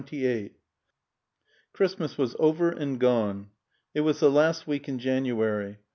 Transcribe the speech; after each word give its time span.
XXVIII 0.01 0.55
Christmas 1.73 2.17
was 2.17 2.35
over 2.39 2.71
and 2.71 2.99
gone. 2.99 3.51
It 3.93 4.01
was 4.01 4.19
the 4.19 4.31
last 4.31 4.65
week 4.65 4.89
in 4.89 4.97
January. 4.97 5.77